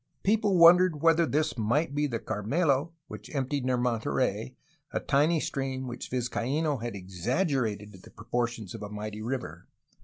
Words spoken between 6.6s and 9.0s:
had exagge rated to the proportions of a